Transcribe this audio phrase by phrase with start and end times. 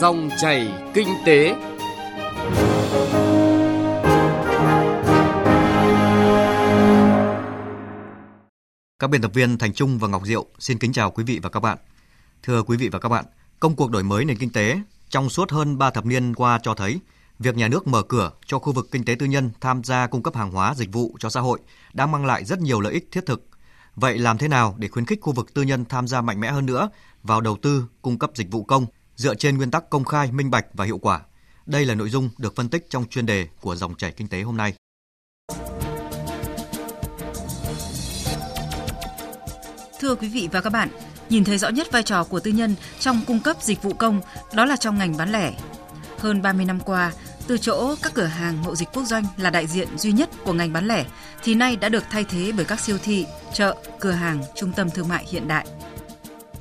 [0.00, 1.54] Dòng chảy kinh tế.
[8.98, 11.48] Các biên tập viên Thành Trung và Ngọc Diệu xin kính chào quý vị và
[11.48, 11.78] các bạn.
[12.42, 13.24] Thưa quý vị và các bạn,
[13.60, 16.74] công cuộc đổi mới nền kinh tế trong suốt hơn 3 thập niên qua cho
[16.74, 17.00] thấy
[17.38, 20.22] việc nhà nước mở cửa cho khu vực kinh tế tư nhân tham gia cung
[20.22, 21.58] cấp hàng hóa dịch vụ cho xã hội
[21.92, 23.48] đã mang lại rất nhiều lợi ích thiết thực.
[23.94, 26.50] Vậy làm thế nào để khuyến khích khu vực tư nhân tham gia mạnh mẽ
[26.50, 26.90] hơn nữa
[27.22, 28.86] vào đầu tư cung cấp dịch vụ công
[29.18, 31.20] dựa trên nguyên tắc công khai, minh bạch và hiệu quả?
[31.66, 34.42] Đây là nội dung được phân tích trong chuyên đề của dòng chảy kinh tế
[34.42, 34.74] hôm nay.
[40.00, 40.88] Thưa quý vị và các bạn,
[41.30, 44.20] nhìn thấy rõ nhất vai trò của tư nhân trong cung cấp dịch vụ công
[44.54, 45.52] đó là trong ngành bán lẻ.
[46.18, 47.12] Hơn 30 năm qua,
[47.46, 50.52] từ chỗ các cửa hàng mậu dịch quốc doanh là đại diện duy nhất của
[50.52, 51.04] ngành bán lẻ
[51.42, 54.90] thì nay đã được thay thế bởi các siêu thị, chợ, cửa hàng, trung tâm
[54.90, 55.66] thương mại hiện đại.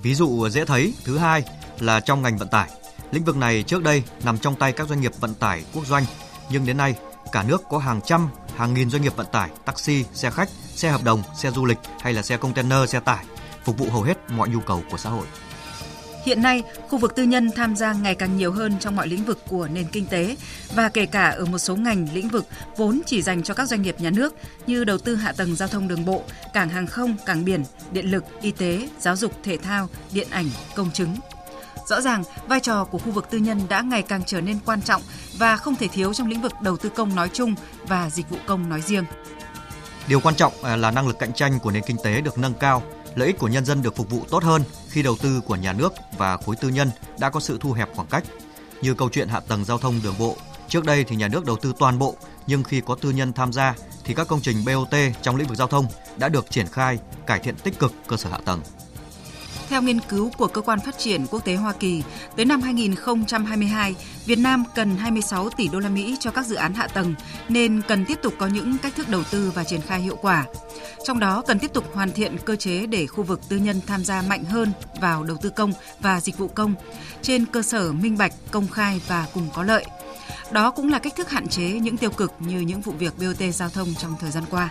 [0.01, 1.43] Ví dụ dễ thấy thứ hai
[1.80, 2.70] là trong ngành vận tải.
[3.12, 6.05] Lĩnh vực này trước đây nằm trong tay các doanh nghiệp vận tải quốc doanh,
[6.49, 6.96] nhưng đến nay
[7.32, 10.90] cả nước có hàng trăm, hàng nghìn doanh nghiệp vận tải, taxi, xe khách, xe
[10.90, 13.26] hợp đồng, xe du lịch hay là xe container, xe tải
[13.66, 15.26] phục vụ hầu hết mọi nhu cầu của xã hội.
[16.26, 19.23] Hiện nay, khu vực tư nhân tham gia ngày càng nhiều hơn trong mọi lĩnh
[19.23, 20.35] vực của nền kinh tế
[20.76, 22.46] và kể cả ở một số ngành lĩnh vực
[22.77, 24.35] vốn chỉ dành cho các doanh nghiệp nhà nước
[24.68, 26.23] như đầu tư hạ tầng giao thông đường bộ,
[26.54, 30.49] cảng hàng không, cảng biển, điện lực, y tế, giáo dục, thể thao, điện ảnh,
[30.76, 31.16] công chứng.
[31.88, 34.82] Rõ ràng, vai trò của khu vực tư nhân đã ngày càng trở nên quan
[34.82, 35.02] trọng
[35.38, 37.55] và không thể thiếu trong lĩnh vực đầu tư công nói chung
[37.88, 39.05] và dịch vụ công nói riêng.
[40.07, 42.54] Điều quan trọng à, là năng lực cạnh tranh của nền kinh tế được nâng
[42.54, 42.84] cao
[43.16, 45.74] lợi ích của nhân dân được phục vụ tốt hơn khi đầu tư của nhà
[45.74, 48.24] nước và khối tư nhân đã có sự thu hẹp khoảng cách.
[48.82, 51.55] Như câu chuyện hạ tầng giao thông đường bộ, trước đây thì nhà nước đầu
[51.55, 52.16] tư toàn bộ,
[52.48, 55.57] nhưng khi có tư nhân tham gia thì các công trình BOT trong lĩnh vực
[55.57, 55.85] giao thông
[56.18, 58.62] đã được triển khai, cải thiện tích cực cơ sở hạ tầng.
[59.70, 62.04] Theo nghiên cứu của Cơ quan Phát triển Quốc tế Hoa Kỳ,
[62.35, 66.73] tới năm 2022, Việt Nam cần 26 tỷ đô la Mỹ cho các dự án
[66.73, 67.16] hạ tầng
[67.50, 70.45] nên cần tiếp tục có những cách thức đầu tư và triển khai hiệu quả.
[71.03, 74.05] Trong đó cần tiếp tục hoàn thiện cơ chế để khu vực tư nhân tham
[74.05, 76.75] gia mạnh hơn vào đầu tư công và dịch vụ công
[77.22, 79.85] trên cơ sở minh bạch, công khai và cùng có lợi.
[80.51, 83.53] Đó cũng là cách thức hạn chế những tiêu cực như những vụ việc BOT
[83.53, 84.69] giao thông trong thời gian qua.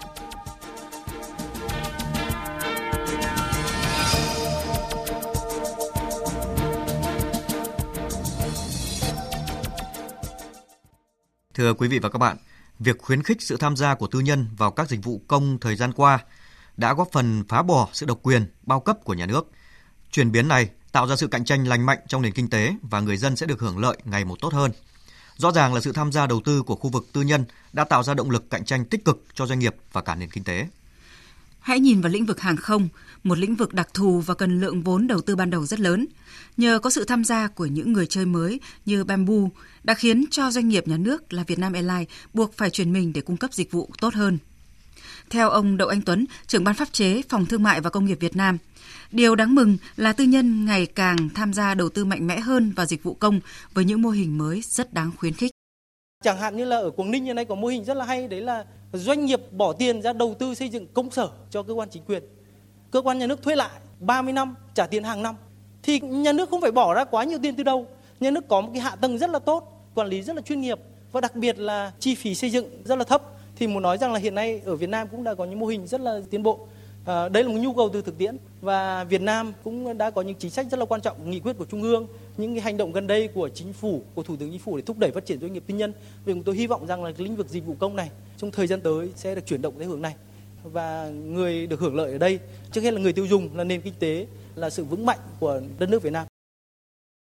[11.57, 12.37] Thưa quý vị và các bạn,
[12.79, 15.77] việc khuyến khích sự tham gia của tư nhân vào các dịch vụ công thời
[15.77, 16.19] gian qua
[16.77, 19.51] đã góp phần phá bỏ sự độc quyền, bao cấp của nhà nước.
[20.11, 23.01] Chuyển biến này tạo ra sự cạnh tranh lành mạnh trong nền kinh tế và
[23.01, 24.73] người dân sẽ được hưởng lợi ngày một tốt hơn.
[25.37, 28.03] Rõ ràng là sự tham gia đầu tư của khu vực tư nhân đã tạo
[28.03, 30.67] ra động lực cạnh tranh tích cực cho doanh nghiệp và cả nền kinh tế.
[31.67, 32.89] Hãy nhìn vào lĩnh vực hàng không,
[33.25, 36.07] một lĩnh vực đặc thù và cần lượng vốn đầu tư ban đầu rất lớn.
[36.57, 39.49] Nhờ có sự tham gia của những người chơi mới như Bamboo
[39.85, 43.21] đã khiến cho doanh nghiệp nhà nước là Vietnam Airlines buộc phải chuyển mình để
[43.21, 44.39] cung cấp dịch vụ tốt hơn.
[45.31, 48.21] Theo ông Đậu Anh Tuấn, trưởng ban pháp chế Phòng Thương mại và Công nghiệp
[48.21, 48.59] Việt Nam,
[49.13, 52.73] điều đáng mừng là tư nhân ngày càng tham gia đầu tư mạnh mẽ hơn
[52.77, 53.41] vào dịch vụ công
[53.75, 55.51] với những mô hình mới rất đáng khuyến khích.
[56.25, 58.29] Chẳng hạn như là ở Quảng Ninh hiện nay có mô hình rất là hay
[58.29, 61.75] đấy là doanh nghiệp bỏ tiền ra đầu tư xây dựng công sở cho cơ
[61.75, 62.23] quan chính quyền.
[62.91, 63.71] Cơ quan nhà nước thuê lại
[64.01, 65.35] 30 năm trả tiền hàng năm.
[65.83, 67.87] Thì nhà nước không phải bỏ ra quá nhiều tiền từ đâu.
[68.21, 70.61] Nhà nước có một cái hạ tầng rất là tốt, quản lý rất là chuyên
[70.61, 70.79] nghiệp
[71.13, 73.23] và đặc biệt là chi phí xây dựng rất là thấp.
[73.57, 75.67] Thì muốn nói rằng là hiện nay ở Việt Nam cũng đã có những mô
[75.67, 76.67] hình rất là tiến bộ.
[77.05, 80.23] À, đây là một nhu cầu từ thực tiễn và Việt Nam cũng đã có
[80.23, 82.77] những chính sách rất là quan trọng, nghị quyết của Trung ương, những cái hành
[82.77, 85.27] động gần đây của chính phủ, của Thủ tướng Chính phủ để thúc đẩy phát
[85.27, 85.93] triển doanh nghiệp tư nhân.
[86.25, 88.67] Vì tôi hy vọng rằng là cái lĩnh vực dịch vụ công này trong thời
[88.67, 90.15] gian tới sẽ được chuyển động theo hướng này
[90.63, 92.39] và người được hưởng lợi ở đây
[92.73, 95.61] trước hết là người tiêu dùng là nền kinh tế là sự vững mạnh của
[95.79, 96.27] đất nước Việt Nam.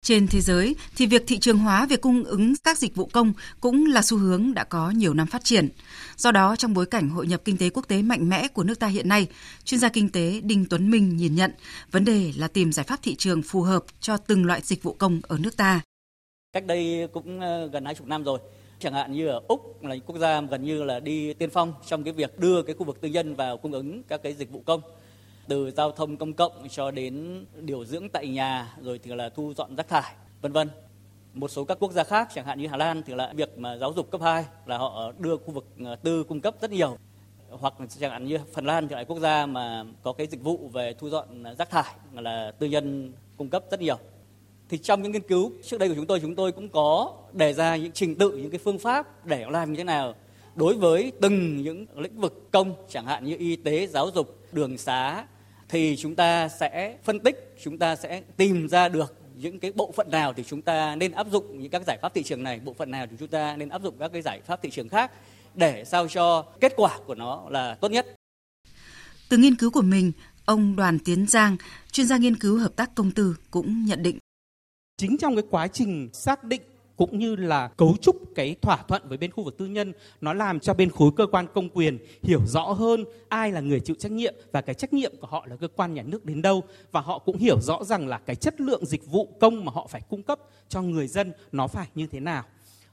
[0.06, 3.32] Trên thế giới thì việc thị trường hóa việc cung ứng các dịch vụ công
[3.60, 5.68] cũng là xu hướng đã có nhiều năm phát triển.
[6.16, 8.78] Do đó trong bối cảnh hội nhập kinh tế quốc tế mạnh mẽ của nước
[8.78, 9.26] ta hiện nay,
[9.64, 11.50] chuyên gia kinh tế Đinh Tuấn Minh nhìn nhận
[11.90, 14.92] vấn đề là tìm giải pháp thị trường phù hợp cho từng loại dịch vụ
[14.92, 15.80] công ở nước ta.
[16.52, 18.38] Cách đây cũng ờ, gần hai chục năm rồi,
[18.78, 22.04] chẳng hạn như ở Úc là quốc gia gần như là đi tiên phong trong
[22.04, 24.62] cái việc đưa cái khu vực tư nhân vào cung ứng các cái dịch vụ
[24.66, 24.80] công
[25.48, 29.54] từ giao thông công cộng cho đến điều dưỡng tại nhà, rồi thì là thu
[29.56, 30.70] dọn rác thải, vân vân.
[31.34, 33.76] Một số các quốc gia khác, chẳng hạn như Hà Lan, thì là việc mà
[33.76, 36.96] giáo dục cấp 2 là họ đưa khu vực ờ, tư cung cấp rất nhiều.
[37.50, 40.70] Hoặc chẳng hạn như Phần Lan thì là quốc gia mà có cái dịch vụ
[40.72, 43.98] về thu dọn rác thải là tư nhân cung cấp rất nhiều.
[44.68, 47.52] Thì trong những nghiên cứu trước đây của chúng tôi chúng tôi cũng có đề
[47.52, 50.14] ra những trình tự, những cái phương pháp để làm như thế nào
[50.54, 54.78] đối với từng những lĩnh vực công, chẳng hạn như y tế, giáo dục, đường
[54.78, 55.26] xá
[55.72, 59.92] thì chúng ta sẽ phân tích chúng ta sẽ tìm ra được những cái bộ
[59.96, 62.60] phận nào thì chúng ta nên áp dụng những các giải pháp thị trường này,
[62.64, 64.88] bộ phận nào thì chúng ta nên áp dụng các cái giải pháp thị trường
[64.88, 65.10] khác
[65.54, 68.06] để sao cho kết quả của nó là tốt nhất.
[69.28, 70.12] Từ nghiên cứu của mình,
[70.44, 71.56] ông Đoàn Tiến Giang,
[71.92, 74.18] chuyên gia nghiên cứu hợp tác công tư cũng nhận định.
[74.96, 76.62] Chính trong cái quá trình xác định
[77.02, 80.32] cũng như là cấu trúc cái thỏa thuận với bên khu vực tư nhân, nó
[80.32, 83.96] làm cho bên khối cơ quan công quyền hiểu rõ hơn ai là người chịu
[83.98, 86.62] trách nhiệm và cái trách nhiệm của họ là cơ quan nhà nước đến đâu.
[86.92, 89.86] Và họ cũng hiểu rõ rằng là cái chất lượng dịch vụ công mà họ
[89.86, 90.38] phải cung cấp
[90.68, 92.44] cho người dân nó phải như thế nào.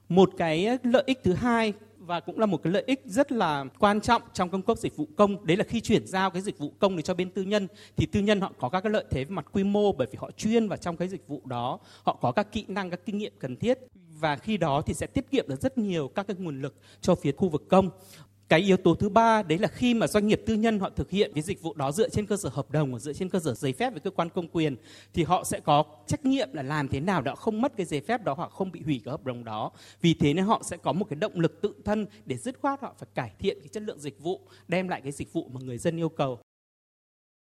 [0.09, 1.73] Một cái lợi ích thứ hai
[2.09, 4.97] và cũng là một cái lợi ích rất là quan trọng trong công cấp dịch
[4.97, 5.45] vụ công.
[5.45, 7.67] Đấy là khi chuyển giao cái dịch vụ công này cho bên tư nhân,
[7.97, 10.17] thì tư nhân họ có các cái lợi thế về mặt quy mô, bởi vì
[10.21, 11.79] họ chuyên vào trong cái dịch vụ đó.
[12.03, 13.79] Họ có các kỹ năng, các kinh nghiệm cần thiết.
[14.19, 17.15] Và khi đó thì sẽ tiết kiệm được rất nhiều các cái nguồn lực cho
[17.15, 17.89] phía khu vực công
[18.49, 21.09] cái yếu tố thứ ba đấy là khi mà doanh nghiệp tư nhân họ thực
[21.09, 23.39] hiện cái dịch vụ đó dựa trên cơ sở hợp đồng và dựa trên cơ
[23.39, 24.75] sở giấy phép với cơ quan công quyền
[25.13, 28.01] thì họ sẽ có trách nhiệm là làm thế nào để không mất cái giấy
[28.01, 30.77] phép đó hoặc không bị hủy cái hợp đồng đó vì thế nên họ sẽ
[30.77, 33.67] có một cái động lực tự thân để dứt khoát họ phải cải thiện cái
[33.67, 36.39] chất lượng dịch vụ đem lại cái dịch vụ mà người dân yêu cầu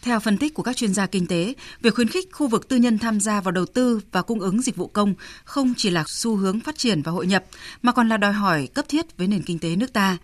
[0.03, 2.77] theo phân tích của các chuyên gia kinh tế, việc khuyến khích khu vực tư
[2.77, 5.15] nhân tham gia vào đầu tư và cung ứng dịch vụ công
[5.45, 7.45] không chỉ là xu hướng phát triển và hội nhập,
[7.83, 10.19] mà còn là đòi hỏi cấp thiết với nền kinh tế nước ta.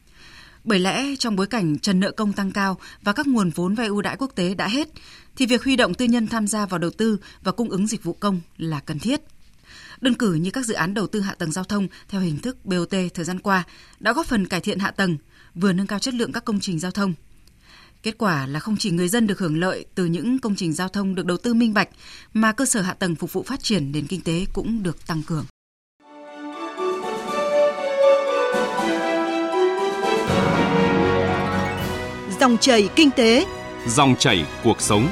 [0.65, 3.87] Bởi lẽ trong bối cảnh trần nợ công tăng cao và các nguồn vốn vay
[3.87, 4.89] ưu đãi quốc tế đã hết,
[5.37, 8.05] thì việc huy động tư nhân tham gia vào đầu tư và cung ứng dịch
[8.05, 9.21] vụ công là cần thiết.
[10.01, 12.67] Đơn cử như các dự án đầu tư hạ tầng giao thông theo hình thức
[12.67, 13.65] BOT thời gian qua
[14.01, 15.17] đã góp phần cải thiện hạ tầng,
[15.55, 17.15] vừa nâng cao chất lượng các công trình giao thông.
[18.03, 20.89] Kết quả là không chỉ người dân được hưởng lợi từ những công trình giao
[20.89, 21.89] thông được đầu tư minh bạch,
[22.33, 25.23] mà cơ sở hạ tầng phục vụ phát triển nền kinh tế cũng được tăng
[25.23, 25.45] cường.
[32.45, 33.47] Dòng chảy kinh tế,
[33.87, 35.09] Dòng chảy cuộc sống.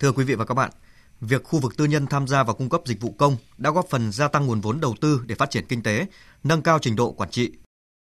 [0.00, 0.70] Thưa quý vị và các bạn,
[1.20, 3.86] việc khu vực tư nhân tham gia vào cung cấp dịch vụ công đã góp
[3.90, 6.06] phần gia tăng nguồn vốn đầu tư để phát triển kinh tế,
[6.44, 7.52] nâng cao trình độ quản trị.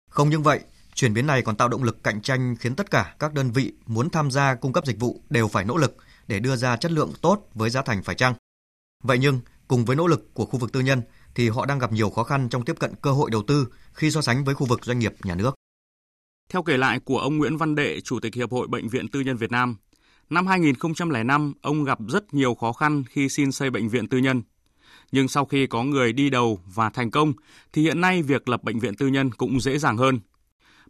[0.09, 0.59] Không những vậy,
[0.93, 3.73] chuyển biến này còn tạo động lực cạnh tranh khiến tất cả các đơn vị
[3.85, 5.97] muốn tham gia cung cấp dịch vụ đều phải nỗ lực
[6.27, 8.33] để đưa ra chất lượng tốt với giá thành phải chăng.
[9.03, 11.01] Vậy nhưng, cùng với nỗ lực của khu vực tư nhân
[11.37, 14.11] thì họ đang gặp nhiều khó khăn trong tiếp cận cơ hội đầu tư khi
[14.11, 15.55] so sánh với khu vực doanh nghiệp nhà nước.
[16.49, 19.19] Theo kể lại của ông Nguyễn Văn Đệ, Chủ tịch Hiệp hội Bệnh viện Tư
[19.19, 19.75] nhân Việt Nam,
[20.29, 24.41] năm 2005 ông gặp rất nhiều khó khăn khi xin xây bệnh viện tư nhân.
[25.11, 27.33] Nhưng sau khi có người đi đầu và thành công
[27.73, 30.19] thì hiện nay việc lập bệnh viện tư nhân cũng dễ dàng hơn.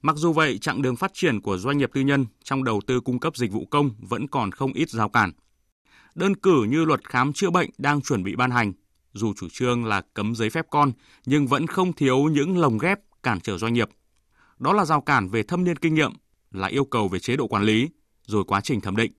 [0.01, 2.99] Mặc dù vậy, chặng đường phát triển của doanh nghiệp tư nhân trong đầu tư
[2.99, 5.31] cung cấp dịch vụ công vẫn còn không ít rào cản.
[6.15, 8.73] Đơn cử như luật khám chữa bệnh đang chuẩn bị ban hành,
[9.17, 10.91] dù chủ trương là cấm giấy phép con
[11.25, 13.89] nhưng vẫn không thiếu những lồng ghép cản trở doanh nghiệp.
[14.59, 16.11] Đó là rào cản về thâm niên kinh nghiệm,
[16.51, 17.89] là yêu cầu về chế độ quản lý,
[18.25, 19.11] rồi quá trình thẩm định.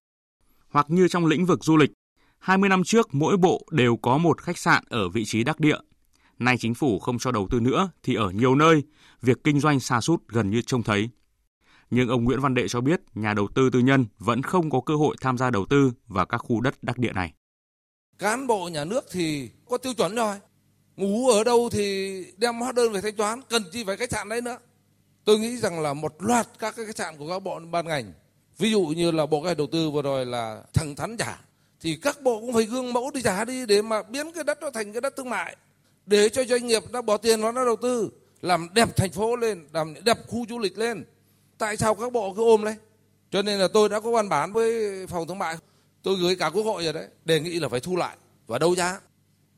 [0.69, 1.91] Hoặc như trong lĩnh vực du lịch,
[2.39, 5.79] 20 năm trước mỗi bộ đều có một khách sạn ở vị trí đắc địa.
[6.39, 8.83] Nay chính phủ không cho đầu tư nữa thì ở nhiều nơi,
[9.23, 11.11] việc kinh doanh xa sút gần như trông thấy.
[11.91, 14.81] Nhưng ông Nguyễn Văn Đệ cho biết nhà đầu tư tư nhân vẫn không có
[14.81, 17.33] cơ hội tham gia đầu tư vào các khu đất đắc địa này.
[18.19, 20.37] Cán bộ nhà nước thì có tiêu chuẩn rồi.
[20.97, 24.29] Ngủ ở đâu thì đem hóa đơn về thanh toán, cần chi phải khách sạn
[24.29, 24.59] đấy nữa.
[25.25, 28.13] Tôi nghĩ rằng là một loạt các cái khách sạn của các bộ ban ngành,
[28.59, 31.39] ví dụ như là bộ kế đầu tư vừa rồi là thẳng thắn trả,
[31.81, 34.59] thì các bộ cũng phải gương mẫu đi trả đi để mà biến cái đất
[34.61, 35.57] nó thành cái đất thương mại,
[36.07, 38.11] để cho doanh nghiệp nó bỏ tiền nó nó đầu tư,
[38.41, 41.05] làm đẹp thành phố lên, làm đẹp khu du lịch lên.
[41.59, 42.75] Tại sao các bộ cứ ôm đấy
[43.31, 45.57] Cho nên là tôi đã có văn bản với phòng thương mại,
[46.09, 48.17] tôi gửi cả quốc hội rồi đấy, đề nghị là phải thu lại.
[48.47, 49.01] Và đấu giá.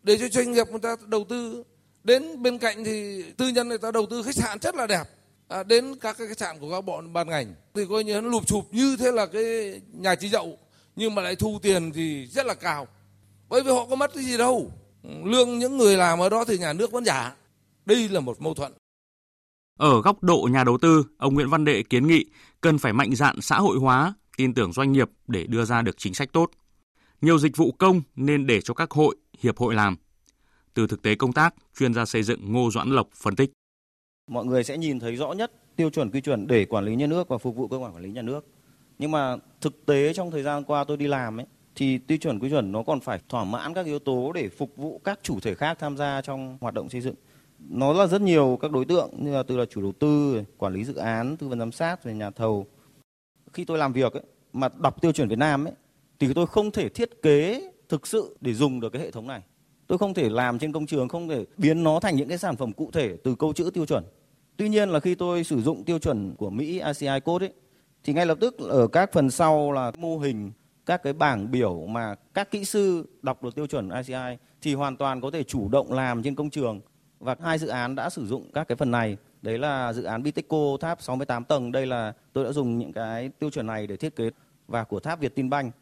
[0.03, 1.63] Để cho doanh nghiệp người ta đầu tư.
[2.05, 5.05] Đến bên cạnh thì tư nhân người ta đầu tư khách sạn rất là đẹp.
[5.49, 7.55] À, đến các cái khách sạn của các bộ ban ngành.
[7.75, 10.59] Thì coi như nó lụp chụp như thế là cái nhà trí dậu.
[10.97, 12.89] Nhưng mà lại thu tiền thì rất là cao.
[13.49, 14.73] Bởi vì họ có mất cái gì đâu.
[15.25, 17.37] Lương những người làm ở đó thì nhà nước vẫn giả.
[17.87, 18.73] Đây là một mâu thuẫn.
[19.79, 22.25] Ở góc độ nhà đầu tư, ông Nguyễn Văn Đệ kiến nghị
[22.61, 25.99] cần phải mạnh dạn xã hội hóa, tin tưởng doanh nghiệp để đưa ra được
[25.99, 26.51] chính sách tốt.
[27.21, 29.97] Nhiều dịch vụ công nên để cho các hội, hiệp hội làm.
[30.75, 33.53] Từ thực tế công tác, chuyên gia xây dựng Ngô Doãn Lộc phân tích.
[34.31, 37.07] Mọi người sẽ nhìn thấy rõ nhất tiêu chuẩn quy chuẩn để quản lý nhà
[37.07, 38.47] nước và phục vụ cơ quan quản lý nhà nước.
[38.99, 42.39] Nhưng mà thực tế trong thời gian qua tôi đi làm ấy thì tiêu chuẩn
[42.39, 45.41] quy chuẩn nó còn phải thỏa mãn các yếu tố để phục vụ các chủ
[45.41, 47.15] thể khác tham gia trong hoạt động xây dựng.
[47.59, 50.75] Nó là rất nhiều các đối tượng như là từ là chủ đầu tư, quản
[50.75, 52.67] lý dự án, tư vấn giám sát về nhà thầu.
[53.53, 55.75] Khi tôi làm việc ấy, mà đọc tiêu chuẩn Việt Nam ấy
[56.19, 59.41] thì tôi không thể thiết kế thực sự để dùng được cái hệ thống này.
[59.87, 62.57] Tôi không thể làm trên công trường, không thể biến nó thành những cái sản
[62.57, 64.05] phẩm cụ thể từ câu chữ tiêu chuẩn.
[64.57, 67.53] Tuy nhiên là khi tôi sử dụng tiêu chuẩn của Mỹ ACI Code ấy,
[68.05, 70.53] thì ngay lập tức ở các phần sau là mô hình
[70.87, 74.97] các cái bảng biểu mà các kỹ sư đọc được tiêu chuẩn ICI thì hoàn
[74.97, 76.81] toàn có thể chủ động làm trên công trường
[77.19, 80.23] và hai dự án đã sử dụng các cái phần này đấy là dự án
[80.23, 81.73] Biteco tháp 68 tầng.
[81.73, 84.31] Đây là tôi đã dùng những cái tiêu chuẩn này để thiết kế
[84.69, 85.75] và của tháp Việt Tinbank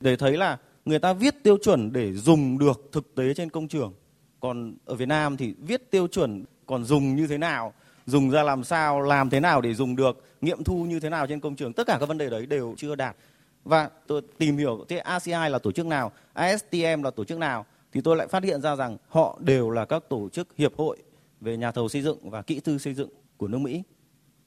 [0.00, 3.68] để thấy là người ta viết tiêu chuẩn để dùng được thực tế trên công
[3.68, 3.92] trường.
[4.40, 7.72] Còn ở Việt Nam thì viết tiêu chuẩn còn dùng như thế nào,
[8.06, 11.26] dùng ra làm sao, làm thế nào để dùng được, nghiệm thu như thế nào
[11.26, 13.16] trên công trường, tất cả các vấn đề đấy đều chưa đạt.
[13.64, 17.66] Và tôi tìm hiểu, thế ACI là tổ chức nào ASTM là tổ chức nào,
[17.92, 20.96] thì tôi lại phát hiện ra rằng họ đều là các tổ chức hiệp hội
[21.40, 23.82] về nhà thầu xây dựng và kỹ sư xây dựng của nước Mỹ.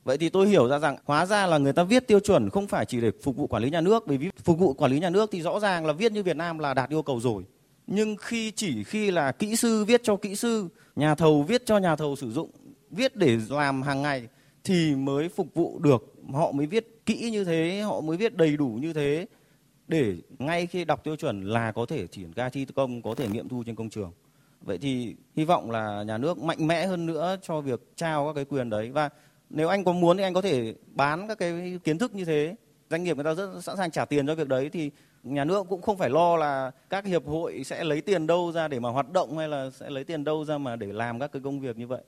[0.03, 2.67] Vậy thì tôi hiểu ra rằng hóa ra là người ta viết tiêu chuẩn không
[2.67, 4.99] phải chỉ để phục vụ quản lý nhà nước bởi vì phục vụ quản lý
[4.99, 7.43] nhà nước thì rõ ràng là viết như Việt Nam là đạt yêu cầu rồi.
[7.87, 11.77] Nhưng khi chỉ khi là kỹ sư viết cho kỹ sư, nhà thầu viết cho
[11.77, 12.49] nhà thầu sử dụng,
[12.91, 14.27] viết để làm hàng ngày
[14.63, 18.57] thì mới phục vụ được, họ mới viết kỹ như thế, họ mới viết đầy
[18.57, 19.25] đủ như thế
[19.87, 23.27] để ngay khi đọc tiêu chuẩn là có thể triển khai thi công, có thể
[23.27, 24.11] nghiệm thu trên công trường.
[24.63, 28.33] Vậy thì hy vọng là nhà nước mạnh mẽ hơn nữa cho việc trao các
[28.35, 29.09] cái quyền đấy và
[29.49, 32.55] nếu anh có muốn thì anh có thể bán các cái kiến thức như thế.
[32.89, 34.91] Doanh nghiệp người ta rất sẵn sàng trả tiền cho việc đấy thì
[35.23, 38.67] nhà nước cũng không phải lo là các hiệp hội sẽ lấy tiền đâu ra
[38.67, 41.31] để mà hoạt động hay là sẽ lấy tiền đâu ra mà để làm các
[41.31, 42.01] cái công việc như vậy.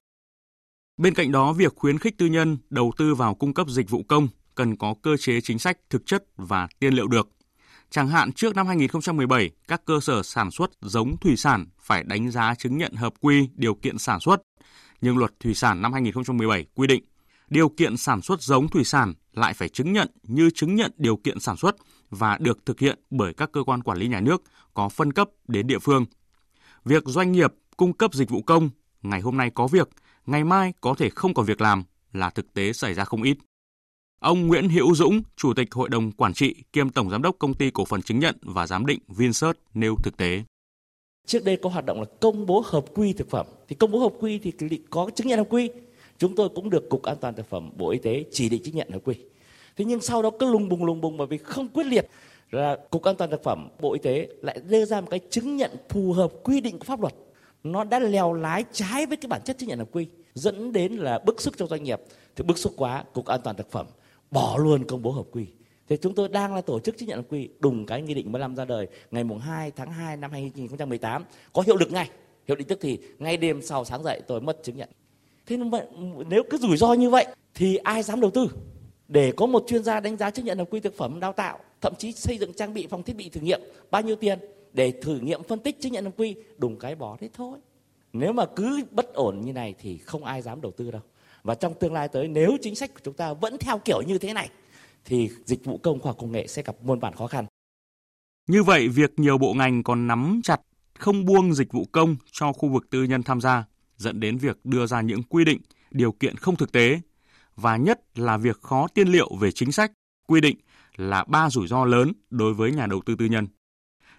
[0.97, 4.03] Bên cạnh đó, việc khuyến khích tư nhân đầu tư vào cung cấp dịch vụ
[4.07, 7.29] công cần có cơ chế chính sách thực chất và tiên liệu được.
[7.89, 12.31] Chẳng hạn trước năm 2017, các cơ sở sản xuất giống thủy sản phải đánh
[12.31, 14.41] giá chứng nhận hợp quy điều kiện sản xuất.
[15.01, 17.03] Nhưng luật thủy sản năm 2017 quy định
[17.49, 21.17] điều kiện sản xuất giống thủy sản lại phải chứng nhận như chứng nhận điều
[21.17, 21.75] kiện sản xuất
[22.09, 25.29] và được thực hiện bởi các cơ quan quản lý nhà nước có phân cấp
[25.47, 26.05] đến địa phương.
[26.85, 28.69] Việc doanh nghiệp cung cấp dịch vụ công
[29.01, 29.89] ngày hôm nay có việc,
[30.25, 33.37] ngày mai có thể không có việc làm là thực tế xảy ra không ít.
[34.19, 37.53] Ông Nguyễn Hữu Dũng, Chủ tịch Hội đồng Quản trị kiêm Tổng Giám đốc Công
[37.53, 40.43] ty Cổ phần Chứng nhận và Giám định Vinsert nêu thực tế.
[41.25, 43.45] Trước đây có hoạt động là công bố hợp quy thực phẩm.
[43.67, 44.51] Thì công bố hợp quy thì
[44.89, 45.69] có chứng nhận hợp quy.
[46.17, 48.75] Chúng tôi cũng được Cục An toàn Thực phẩm Bộ Y tế chỉ định chứng
[48.75, 49.15] nhận hợp quy.
[49.75, 52.07] Thế nhưng sau đó cứ lùng bùng lùng bùng bởi vì không quyết liệt
[52.51, 55.57] là Cục An toàn Thực phẩm Bộ Y tế lại đưa ra một cái chứng
[55.57, 57.13] nhận phù hợp quy định của pháp luật.
[57.63, 60.93] Nó đã lèo lái trái với cái bản chất chứng nhận hợp quy dẫn đến
[60.93, 62.01] là bức xúc cho doanh nghiệp
[62.35, 63.85] thì bức xúc quá cục an toàn thực phẩm
[64.35, 65.45] bỏ luôn công bố hợp quy.
[65.87, 68.31] Thế chúng tôi đang là tổ chức chứng nhận hợp quy, đùng cái nghị định
[68.31, 71.23] 15 ra đời ngày mùng 2 tháng 2 năm 2018
[71.53, 72.09] có hiệu lực ngay.
[72.47, 74.89] Hiệu lực tức thì ngay đêm sau sáng dậy tôi mất chứng nhận.
[75.45, 75.57] Thế
[76.29, 78.47] nếu cứ rủi ro như vậy thì ai dám đầu tư?
[79.07, 81.59] Để có một chuyên gia đánh giá chứng nhận hợp quy thực phẩm đào tạo,
[81.81, 83.61] thậm chí xây dựng trang bị phòng thiết bị thử nghiệm,
[83.91, 84.39] bao nhiêu tiền
[84.73, 87.59] để thử nghiệm phân tích chứng nhận hợp quy, đùng cái bỏ thế thôi.
[88.13, 91.01] Nếu mà cứ bất ổn như này thì không ai dám đầu tư đâu
[91.45, 94.17] và trong tương lai tới nếu chính sách của chúng ta vẫn theo kiểu như
[94.17, 94.49] thế này
[95.05, 97.45] thì dịch vụ công khoa học công nghệ sẽ gặp muôn vàn khó khăn.
[98.47, 100.61] Như vậy, việc nhiều bộ ngành còn nắm chặt
[100.99, 103.65] không buông dịch vụ công cho khu vực tư nhân tham gia
[103.97, 105.61] dẫn đến việc đưa ra những quy định,
[105.91, 106.99] điều kiện không thực tế
[107.55, 109.91] và nhất là việc khó tiên liệu về chính sách,
[110.27, 110.57] quy định
[110.95, 113.47] là ba rủi ro lớn đối với nhà đầu tư tư nhân.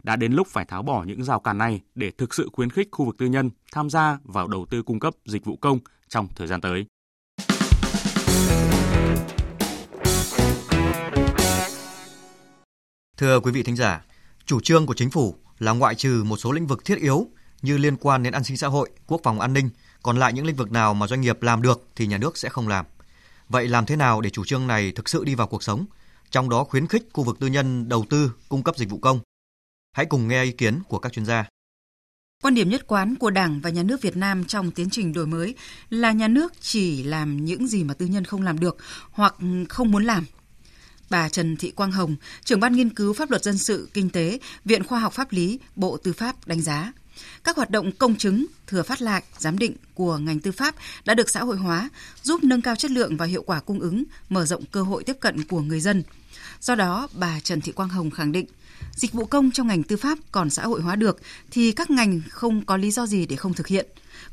[0.02, 2.88] Đã đến lúc phải tháo bỏ những rào cản này để thực sự khuyến khích
[2.92, 5.78] khu vực tư nhân tham gia vào đầu tư cung cấp dịch vụ công
[6.08, 6.86] trong thời gian tới.
[13.16, 14.04] Thưa quý vị thính giả,
[14.46, 17.26] chủ trương của chính phủ là ngoại trừ một số lĩnh vực thiết yếu
[17.62, 19.70] như liên quan đến an sinh xã hội, quốc phòng an ninh,
[20.02, 22.48] còn lại những lĩnh vực nào mà doanh nghiệp làm được thì nhà nước sẽ
[22.48, 22.86] không làm.
[23.48, 25.86] Vậy làm thế nào để chủ trương này thực sự đi vào cuộc sống,
[26.30, 29.20] trong đó khuyến khích khu vực tư nhân đầu tư cung cấp dịch vụ công?
[29.92, 31.44] Hãy cùng nghe ý kiến của các chuyên gia.
[32.42, 35.26] Quan điểm nhất quán của Đảng và Nhà nước Việt Nam trong tiến trình đổi
[35.26, 35.54] mới
[35.90, 38.76] là nhà nước chỉ làm những gì mà tư nhân không làm được
[39.10, 39.34] hoặc
[39.68, 40.24] không muốn làm.
[41.10, 44.38] Bà Trần Thị Quang Hồng, trưởng ban nghiên cứu pháp luật dân sự, kinh tế,
[44.64, 46.92] Viện Khoa học Pháp lý, Bộ Tư pháp đánh giá.
[47.44, 50.74] Các hoạt động công chứng, thừa phát lại, giám định của ngành tư pháp
[51.04, 51.88] đã được xã hội hóa,
[52.22, 55.16] giúp nâng cao chất lượng và hiệu quả cung ứng, mở rộng cơ hội tiếp
[55.20, 56.02] cận của người dân.
[56.60, 58.46] Do đó, bà Trần Thị Quang Hồng khẳng định,
[58.92, 62.20] dịch vụ công trong ngành tư pháp còn xã hội hóa được thì các ngành
[62.30, 63.86] không có lý do gì để không thực hiện.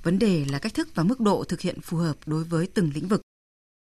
[0.04, 2.92] Vấn đề là cách thức và mức độ thực hiện phù hợp đối với từng
[2.96, 3.22] lĩnh vực.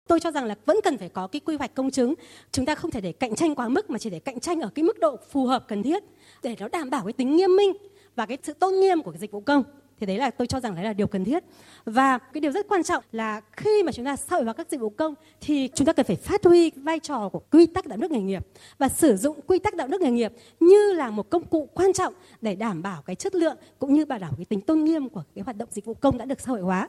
[0.08, 2.14] Tôi cho rằng là vẫn cần phải có cái quy hoạch công chứng.
[2.52, 4.70] Chúng ta không thể để cạnh tranh quá mức mà chỉ để cạnh tranh ở
[4.74, 6.02] cái mức độ phù hợp cần thiết
[6.42, 7.72] để nó đảm bảo cái tính nghiêm minh
[8.16, 9.62] và cái sự tôn nghiêm của cái dịch vụ công
[10.00, 11.44] thì đấy là tôi cho rằng đấy là điều cần thiết
[11.84, 14.70] và cái điều rất quan trọng là khi mà chúng ta xã hội hóa các
[14.70, 17.86] dịch vụ công thì chúng ta cần phải phát huy vai trò của quy tắc
[17.86, 18.46] đạo đức nghề nghiệp
[18.78, 21.92] và sử dụng quy tắc đạo đức nghề nghiệp như là một công cụ quan
[21.92, 25.08] trọng để đảm bảo cái chất lượng cũng như bảo đảm cái tính tôn nghiêm
[25.08, 26.88] của cái hoạt động dịch vụ công đã được xã hội hóa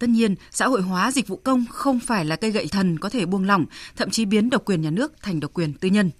[0.00, 3.08] Tất nhiên, xã hội hóa dịch vụ công không phải là cây gậy thần có
[3.08, 6.10] thể buông lỏng, thậm chí biến độc quyền nhà nước thành độc quyền tư nhân.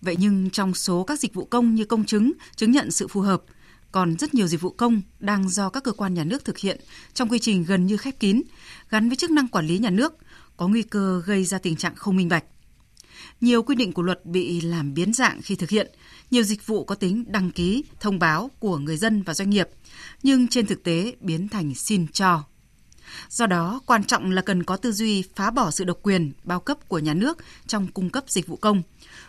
[0.00, 3.20] Vậy nhưng trong số các dịch vụ công như công chứng, chứng nhận sự phù
[3.20, 3.42] hợp,
[3.94, 6.80] còn rất nhiều dịch vụ công đang do các cơ quan nhà nước thực hiện
[7.14, 8.42] trong quy trình gần như khép kín,
[8.90, 10.14] gắn với chức năng quản lý nhà nước,
[10.56, 12.44] có nguy cơ gây ra tình trạng không minh bạch.
[13.40, 15.90] Nhiều quy định của luật bị làm biến dạng khi thực hiện,
[16.30, 19.68] nhiều dịch vụ có tính đăng ký, thông báo của người dân và doanh nghiệp,
[20.22, 22.44] nhưng trên thực tế biến thành xin cho.
[23.28, 26.60] Do đó, quan trọng là cần có tư duy phá bỏ sự độc quyền, bao
[26.60, 28.82] cấp của nhà nước trong cung cấp dịch vụ công,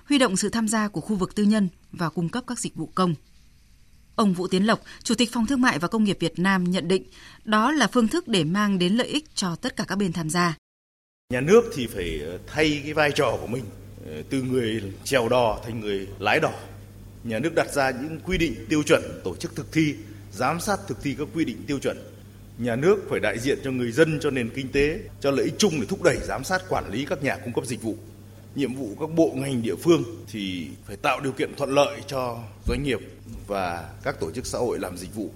[0.06, 2.76] huy động sự tham gia của khu vực tư nhân vào cung cấp các dịch
[2.76, 3.16] vụ công.
[4.16, 6.88] Ông Vũ Tiến Lộc, Chủ tịch Phòng Thương mại và Công nghiệp Việt Nam nhận
[6.88, 7.04] định
[7.44, 10.30] đó là phương thức để mang đến lợi ích cho tất cả các bên tham
[10.30, 10.58] gia.
[11.34, 13.64] Nhà nước thì phải ờ, thay cái vai trò của mình
[14.06, 16.52] ờ, từ người chèo đò thành người lái đò.
[17.24, 19.96] Nhà nước đặt ra những quy định tiêu chuẩn tổ chức thực thi,
[20.32, 21.98] giám sát thực thi các quy định tiêu chuẩn.
[22.58, 25.56] Nhà nước phải đại diện cho người dân, cho nền kinh tế, cho lợi ích
[25.58, 27.98] chung để thúc đẩy giám sát quản lý các nhà cung cấp dịch vụ
[28.56, 32.38] nhiệm vụ các bộ ngành địa phương thì phải tạo điều kiện thuận lợi cho
[32.68, 33.00] doanh nghiệp
[33.48, 35.30] và các tổ chức xã hội làm dịch vụ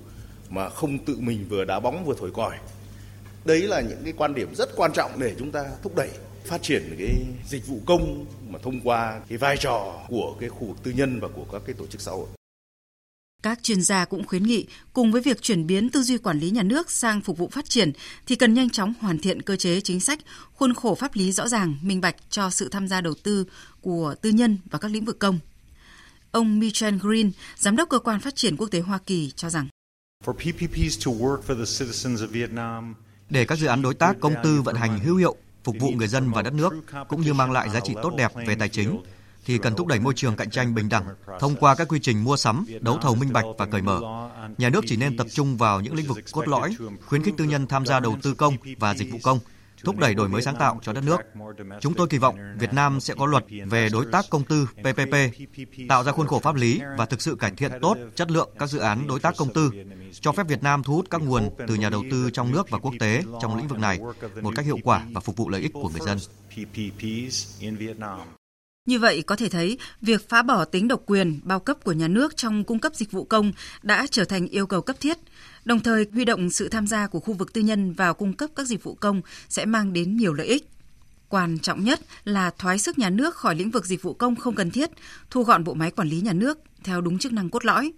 [0.49, 2.57] mà không tự mình vừa đá bóng vừa thổi còi.
[3.45, 6.09] Đấy là những cái quan điểm rất quan trọng để chúng ta thúc đẩy
[6.45, 7.15] phát triển cái
[7.47, 11.19] dịch vụ công mà thông qua cái vai trò của cái khu vực tư nhân
[11.19, 12.27] và của các cái tổ chức xã hội.
[13.43, 16.49] Các chuyên gia cũng khuyến nghị cùng với việc chuyển biến tư duy quản lý
[16.49, 17.91] nhà nước sang phục vụ phát triển
[18.25, 20.19] thì cần nhanh chóng hoàn thiện cơ chế chính sách,
[20.53, 23.45] khuôn khổ pháp lý rõ ràng, minh bạch cho sự tham gia đầu tư
[23.81, 25.39] của tư nhân vào các lĩnh vực công.
[26.31, 29.67] Ông Michel Green, giám đốc cơ quan phát triển quốc tế Hoa Kỳ cho rằng
[33.29, 36.07] để các dự án đối tác công tư vận hành hữu hiệu, phục vụ người
[36.07, 36.73] dân và đất nước
[37.07, 39.01] cũng như mang lại giá trị tốt đẹp về tài chính
[39.45, 41.05] thì cần thúc đẩy môi trường cạnh tranh bình đẳng
[41.39, 44.01] thông qua các quy trình mua sắm, đấu thầu minh bạch và cởi mở.
[44.57, 47.45] Nhà nước chỉ nên tập trung vào những lĩnh vực cốt lõi, khuyến khích tư
[47.45, 49.39] nhân tham gia đầu tư công và dịch vụ công,
[49.83, 51.19] thúc đẩy đổi mới sáng tạo cho đất nước.
[51.81, 55.15] Chúng tôi kỳ vọng Việt Nam sẽ có luật về đối tác công tư PPP,
[55.89, 58.69] tạo ra khuôn khổ pháp lý và thực sự cải thiện tốt chất lượng các
[58.69, 59.71] dự án đối tác công tư,
[60.11, 62.79] cho phép Việt Nam thu hút các nguồn từ nhà đầu tư trong nước và
[62.79, 63.99] quốc tế trong lĩnh vực này
[64.41, 66.17] một cách hiệu quả và phục vụ lợi ích của người dân.
[68.89, 72.07] Như vậy có thể thấy, việc phá bỏ tính độc quyền, bao cấp của nhà
[72.07, 73.51] nước trong cung cấp dịch vụ công
[73.83, 75.17] đã trở thành yêu cầu cấp thiết.
[75.65, 78.49] Đồng thời, huy động sự tham gia của khu vực tư nhân vào cung cấp
[78.55, 80.69] các dịch vụ công sẽ mang đến nhiều lợi ích.
[81.27, 84.55] Quan trọng nhất là thoái sức nhà nước khỏi lĩnh vực dịch vụ công không
[84.55, 84.89] cần thiết,
[85.29, 87.91] thu gọn bộ máy quản lý nhà nước theo đúng chức năng cốt lõi.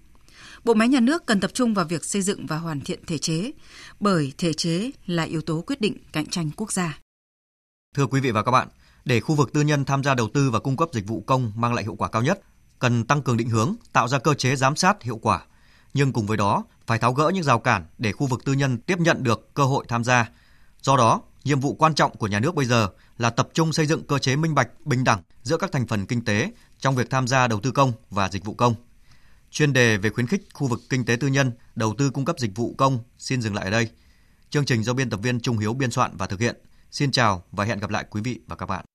[0.63, 3.17] Bộ máy nhà nước cần tập trung vào việc xây dựng và hoàn thiện thể
[3.17, 3.51] chế,
[3.99, 6.99] bởi thể chế là yếu tố quyết định cạnh tranh quốc gia.
[7.95, 8.67] Thưa quý vị và các bạn,
[9.05, 11.51] để khu vực tư nhân tham gia đầu tư và cung cấp dịch vụ công
[11.55, 12.41] mang lại hiệu quả cao nhất,
[12.79, 15.41] cần tăng cường định hướng, tạo ra cơ chế giám sát hiệu quả.
[15.93, 18.77] Nhưng cùng với đó, phải tháo gỡ những rào cản để khu vực tư nhân
[18.77, 20.29] tiếp nhận được cơ hội tham gia.
[20.81, 23.85] Do đó, nhiệm vụ quan trọng của nhà nước bây giờ là tập trung xây
[23.85, 27.09] dựng cơ chế minh bạch, bình đẳng giữa các thành phần kinh tế trong việc
[27.09, 28.75] tham gia đầu tư công và dịch vụ công.
[29.51, 32.35] Chuyên đề về khuyến khích khu vực kinh tế tư nhân đầu tư cung cấp
[32.39, 33.89] dịch vụ công xin dừng lại ở đây.
[34.49, 36.55] Chương trình do biên tập viên Trung Hiếu biên soạn và thực hiện.
[36.91, 38.85] Xin chào và hẹn gặp lại quý vị và các bạn.